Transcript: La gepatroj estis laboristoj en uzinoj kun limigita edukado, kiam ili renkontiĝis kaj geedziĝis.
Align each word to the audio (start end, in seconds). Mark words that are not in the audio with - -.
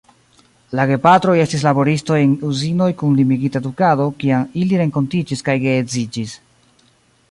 La 0.77 0.85
gepatroj 0.91 1.35
estis 1.41 1.65
laboristoj 1.67 2.17
en 2.23 2.33
uzinoj 2.49 2.89
kun 3.03 3.15
limigita 3.21 3.63
edukado, 3.63 4.11
kiam 4.25 4.51
ili 4.63 4.83
renkontiĝis 4.85 5.49
kaj 5.51 5.61
geedziĝis. 5.67 6.39